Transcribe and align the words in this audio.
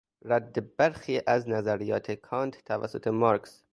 رد 0.25 0.75
برخی 0.77 1.21
از 1.27 1.49
نظریات 1.49 2.11
کانت 2.11 2.65
توسط 2.65 3.07
مارکس 3.07 3.63